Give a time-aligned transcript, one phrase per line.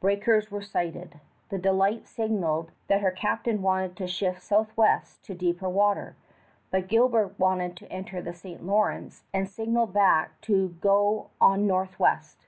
[0.00, 1.20] Breakers were sighted.
[1.50, 6.16] The Delight signaled that her captain wanted to shift southwest to deeper water,
[6.70, 8.64] but Gilbert wanted to enter the St.
[8.64, 12.46] Lawrence and signaled back to go on northwest.